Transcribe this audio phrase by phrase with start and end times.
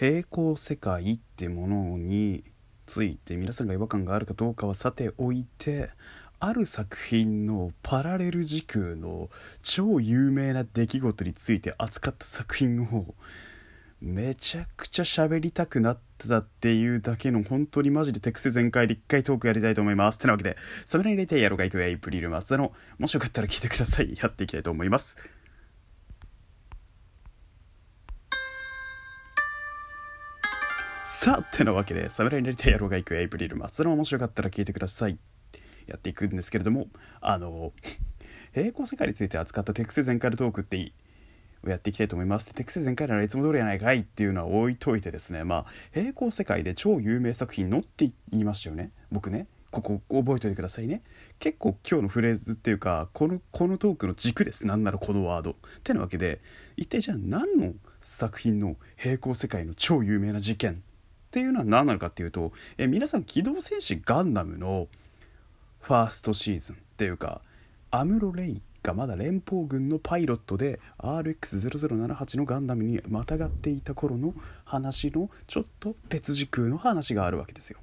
[0.00, 2.42] 平行世界ってものに
[2.86, 5.90] ついて皆さんが違和感があるかどうかはさておいて
[6.38, 9.28] ある作品のパラレル時空の
[9.62, 13.14] 超有名な出来事について扱った作品を
[14.00, 20.14] めちゃくちゃ喋りたくなったっていうだけの本当にマジで手癖全開で一回トークやりたいと思います。
[20.16, 20.56] ってなわけで、
[20.86, 24.16] サムネイルでやろがいくエイプリル松田の、もしよかったら聞いてください。
[24.18, 25.18] やっていきたいと思います。
[31.12, 35.18] さあ、ってなわけで、サムネイルでやろうがいくエイプリル松田の面白かったら聞いてください。
[35.88, 36.86] やっていくんですけれども、
[37.20, 37.72] あの、
[38.54, 40.92] 平行世界について扱った手癖全開のトークっていい
[41.66, 42.54] をやっていきたいと思います。
[42.54, 48.92] テクス前回ならいつも通りやないかいっていうのは置いといてですね、まあ、平行世界で超有名作品のって言いましたよね。
[49.10, 49.48] 僕ね。
[49.72, 51.02] ここ覚えておいてくださいね。
[51.40, 54.64] 結構今日のフレーズっていうか、この、このトークの軸です。
[54.64, 55.50] なんならこのワード。
[55.50, 56.40] ってなわけで、
[56.76, 60.84] 一体じゃあ何の作品の平行世界の超有名な事件
[61.30, 64.88] っていうのは何なのかっていうと、え皆さん、機動戦士ガンダムの
[65.80, 67.40] ファーストシーズンっていうか、
[67.92, 77.78] アムロ・レイがまだ連邦軍のパイロットで RX0078 のガンダムにまたがっていた頃の話のちょっと別時空の話があるわけですよ。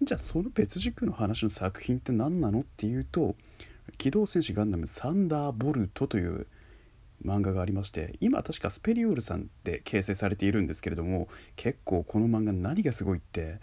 [0.00, 3.34] じゃあその別時空の話の作品って何なのっていうと
[3.98, 6.46] 「機動戦士ガンダムサンダーボルト」という
[7.24, 13.60] 漫画がありまして今確かスペリオールさんで形成されているんですけれども結構この漫画何がすごいって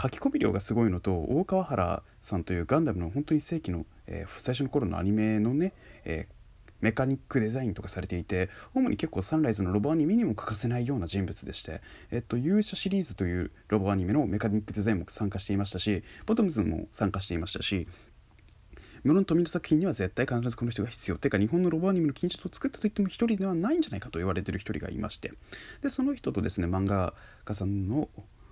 [0.00, 5.72] 書き込み量がすごいのと大川原さんというガンダムの本当に世紀の、えー、最初の頃のアニメのね、
[6.04, 11.80] えー、メカニックデザインとかされていて主に結構サンライズのロボアニメにも欠かせないような人物でして、
[12.12, 17.88] えっと、勇者シリーズというロボアニメのメカニックデザインも参加していましたしボトムズも参加していましたし
[19.08, 25.32] 室の富の作品には絶対必ずこの人が必要てか日本のロボアニメの金字塔を作ったといっても一人ではないんじゃないかと言われてる一人がいまして。
[25.82, 27.14] でその人とですね漫画
[27.44, 28.08] 家さんの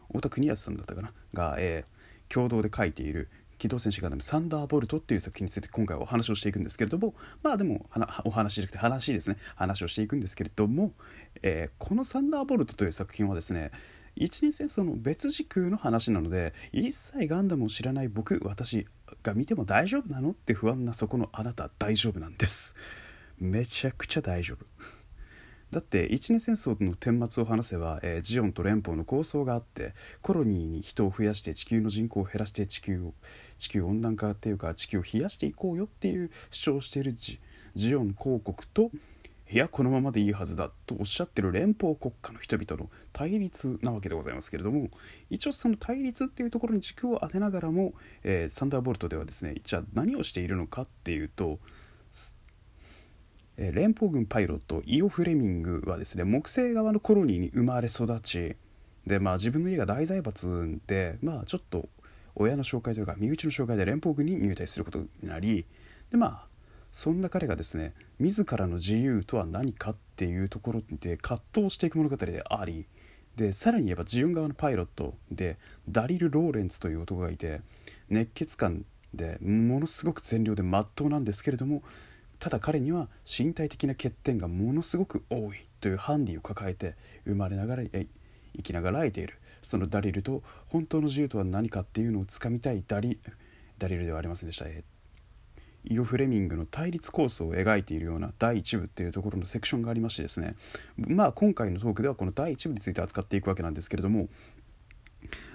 [0.08, 1.12] 太田邦康さんだったかな。
[1.34, 7.88] が、えー、共同で書いている「機動戦士ガンダムサンダーボルト」っていう作品について今回お話をしていくんですけれどもまあでも
[8.24, 10.92] お話じゃなくて話ですね話をしていくんですけれども、
[11.42, 13.72] えー、この「サンダーボルト」という作品はですね
[14.14, 18.86] 一年戦争の別時空の話なので一切ガンダムを知らない僕私
[19.22, 22.76] が見ても大丈夫なのって不安なそこのあなた大丈夫なんです。
[23.38, 24.66] めちゃくちゃ大丈夫。
[25.70, 33.14] だって一年戦争の顛末を話せば、えー、ジオンと連邦の構想があってコロニーに人を増やして地球の人口を減らして地球を
[33.58, 37.40] 地球温暖化っていうか地球を冷やしていこうよっていう主張をしているジ
[37.74, 38.90] ジオン公国と
[39.48, 44.88] いやこのままでいいはずだとおっしゃってる連邦国家の人々の対立なわけでございますけれども
[45.30, 51.60] 一応その対立っていうところに軸を当てながらも、えー、サンダーボルトではですねじゃあ何をしているのかっていうと
[53.56, 58.56] え連邦軍パイロットイオ・フレミングはですね木星側のコロニーに生まれ育ち
[59.06, 61.88] でまあ自分の家が大財閥でまあちょっと
[62.34, 65.64] 親の紹介というか身内の紹介で連邦軍に入隊することになり
[66.10, 66.46] でまあ
[66.96, 72.86] そんな彼がですね自らの自由とは何かっていうところで葛藤していく物語であり
[73.36, 77.60] でさらに言えばジオン側のパイロットでダリル・ローレンツという男がいて
[78.08, 81.82] 熱血感でものすごく善良で真っ当なんですけれども
[82.38, 86.94] ただ彼には身体的な欠点がものすごく多いというハンディを抱えて
[87.26, 88.08] 生まれながら生
[88.62, 89.34] きながらえている。
[89.60, 93.20] そのダリルと本当の自由とは何かっていうのをつかみたいダリ
[93.78, 94.82] ダリルではありませんでした、え
[95.88, 100.56] イオ・フレミングの対立構想を描いているような第1部っていうところのセクションがありましてですね。
[100.96, 104.28] まあ今回のトークではこの第1部について扱っていくわけなんですけれども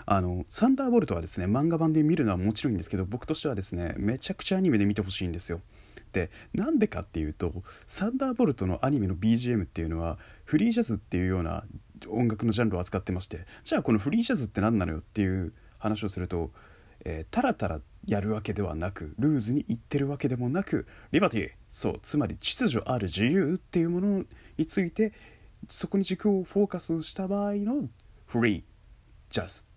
[0.05, 5.61] あのサンダーボルトはですね漫画版で見るのはもちろんいいんですけど僕としてはですねめちゃくちゃアニメで見てほしいんですよ。
[5.99, 7.53] ってなんでかっていうと
[7.87, 11.63] サンダーボルトのアニメの BGM っていうのはフリージャズっていうような
[12.09, 16.51] 音楽のジャンルを扱ってましてじゃあこのフリージャズって何なのよっていう話をすると、
[17.05, 24.23] えー、タラタラやるわけではなくルーズに言ってるわけでもなくリバティそうつまり秩序ある自由っていうもの
[24.57, 25.13] について
[25.67, 27.89] そこに軸をフォーカスした場合の
[28.25, 28.63] フリー
[29.29, 29.67] ジャズっ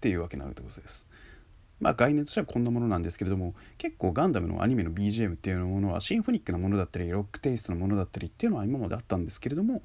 [0.00, 1.06] ていうわけなのでございます。
[1.80, 9.82] まあ、概念としてはこんなものなんですけれども結構ガンダムのアニメの BGM っていうものはシンフォニックなものだったりロックテイストのものだったりっていうのは今まであったんですけれども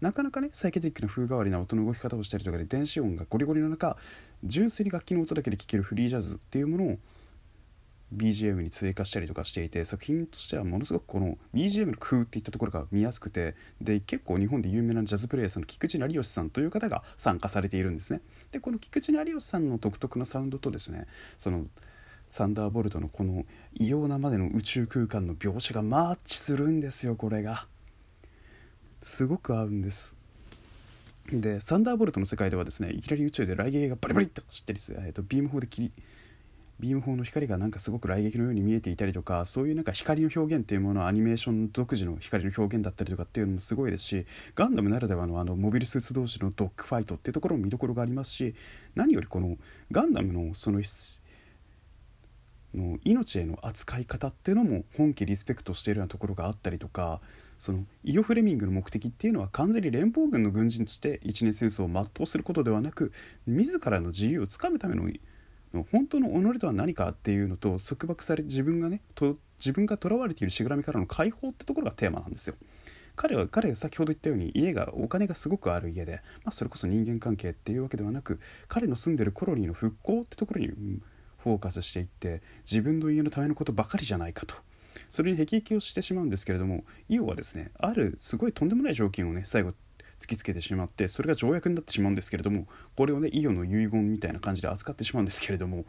[0.00, 3.96] なかなかねサイケディックな風変わりな音の動き方をしたりとかで電子音がゴリゴリの中
[4.44, 6.98] 純粋に楽器の音だけで聴けるフリージャズっていうものを
[8.14, 18.20] BGM に追加したりとかしていて作品としてはものすごくこの BGM の工夫っていったところが見やすくてで結構日本で有名なジャズプレイヤーさんの菊池成吉さんという方が参加されているんですね。
[18.50, 21.06] でこの菊池成吉さんの独特なサウンドとですね
[21.36, 21.64] その
[22.28, 23.44] サンダーボルトのこの
[23.74, 27.66] 異様なまでの宇宙空間の描写がマッチするんですよこれが。
[29.02, 30.16] すごく合うんです。
[31.32, 35.92] でサンダーボルトの世界ではですねいきなり宇宙で雷撃がバリバリって走ったりする、えーと、ビーム砲で切り
[36.80, 48.54] ビーム砲の光がなんかすごく雷撃のように見えていたりとかそういうなんか光の表現っていうものはアニメーション独自の光の表現だったりとかっていうのもすごいですしガンダムならではのあのモビルスーツ同士のドッグファイトっていうところも見どころがありますし
[48.94, 49.56] 何よりこの
[49.90, 50.80] ガンダムのその
[52.72, 57.20] の命への扱い方っていうのも本家リスペクトしているようなところがあったりとか
[57.60, 63.12] そのイオ・フレミングの目的っていうのは完全に連邦軍の軍人として一年戦争を全うすることではなく
[63.46, 65.04] 自らの自由をつかむための
[65.92, 72.56] 本当の己とは何かっていうのと束縛され自分がねと自分が囚われているしがらみからの解放ってところがテーマなんですよ。
[73.14, 80.68] 彼は彼が先ほど言ったように家がお金がすごくある家で、まあ、それこそ人間関係っていうわけではなく彼の住んでるコロニーの復興ってところに
[81.36, 84.54] フォーカスしていって自分の家のためのことばかりじゃないかと
[85.08, 89.72] それに辟易をしてしまうんですけれどもイオはですねあるすごいとんでもない条件をね最後
[90.20, 95.86] 突きつけてしまってそれが条約になってしまうんですけれどもこれをねイオの遺言みたいな感じで扱ってしまうんですけれども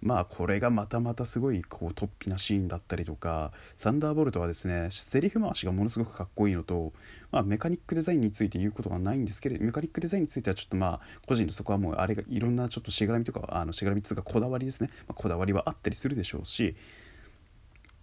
[0.00, 6.92] まあこれがまたまたすごいこう突飛なシーンだったりとかサンダーボルトはですねセリフ回しがものすごくかっこいいのと、
[7.30, 16.76] まあ、メカニックデザインについて言うことはないんですけれどメカニックデザインについてはちょっとまあ個人のそこはもうあれがいろんなちょっとしがらみとかあのしがらみつうかこだわりですね、まあ、こだわりはあったりするでしょうし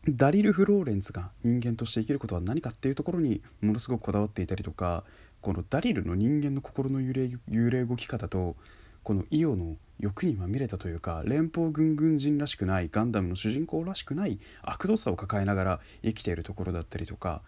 [0.08, 5.04] ダリル・フローレンツが人間として生きることは何かっていうところにものすごくこだわっていたりとか
[5.42, 8.56] このダリルの人間の心の幽霊幽霊動き方と
[9.04, 17.42] このイオの欲にまみれたというか連邦軍軍人らしくないガンダムの主人公らしくない悪道さを抱えながら生きているところだったりとか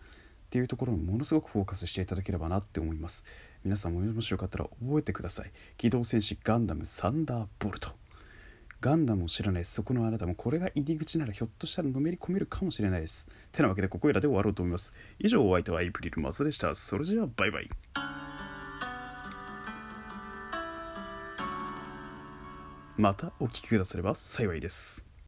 [0.47, 3.25] っていうところにものすごくフォーカスしていただければなって思います。
[3.65, 5.51] 皆さんももしよかったら覚えてください。
[5.77, 7.89] 機動戦士ガンダムサンダーボルト。
[8.79, 13.27] ガンダムを知らないそこのあなたもこれが入り口ならひょっとしたらのめり込めるかもしれないです。
[13.51, 14.93] てなわけでここいらで終わろうと思います。
[15.19, 17.69] 以上お相手はエイプリルマスでしたそれじゃあバイバイ。
[22.97, 25.06] またお聴きくだされば幸いです。